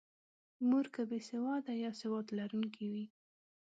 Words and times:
مور 0.67 0.85
که 0.93 1.01
بې 1.09 1.19
سواده 1.29 1.73
یا 1.83 1.91
سواد 2.01 2.27
لرونکې 2.37 2.85
وي. 2.93 3.05